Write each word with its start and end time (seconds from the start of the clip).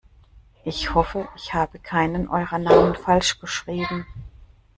Ich 0.65 0.95
hoffe, 0.95 1.29
ich 1.35 1.53
habe 1.53 1.77
keinen 1.77 2.27
eurer 2.27 2.57
Namen 2.57 2.95
falsch 2.95 3.37
geschrieben. 3.39 4.07